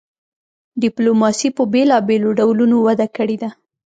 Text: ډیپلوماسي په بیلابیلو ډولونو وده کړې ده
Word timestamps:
ډیپلوماسي 0.81 1.49
په 1.57 1.63
بیلابیلو 1.73 2.29
ډولونو 2.39 2.75
وده 2.87 3.07
کړې 3.15 3.37
ده 3.41 3.49